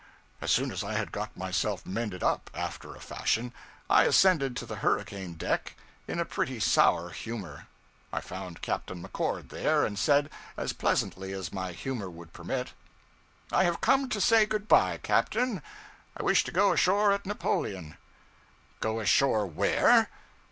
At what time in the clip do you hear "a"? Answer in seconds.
2.95-2.99, 6.19-6.25